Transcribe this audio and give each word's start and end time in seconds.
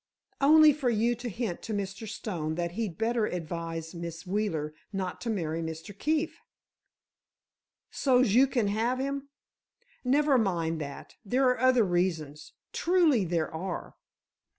"Only 0.41 0.73
for 0.73 0.89
you 0.89 1.13
to 1.13 1.29
hint 1.29 1.61
to 1.61 1.75
Mr. 1.75 2.07
Stone 2.07 2.55
that 2.55 2.71
he'd 2.71 2.97
better 2.97 3.27
advise 3.27 3.93
Miss 3.93 4.25
Wheeler 4.25 4.73
not 4.91 5.21
to 5.21 5.29
marry 5.29 5.61
Mr. 5.61 5.95
Keefe." 5.95 6.39
"So's 7.91 8.33
you 8.33 8.47
can 8.47 8.67
have 8.69 8.97
him." 8.97 9.29
"Never 10.03 10.39
mind 10.39 10.81
that. 10.81 11.17
There 11.23 11.47
are 11.49 11.59
other 11.59 11.83
reasons—truly 11.83 13.25
there 13.25 13.53
are." 13.53 13.95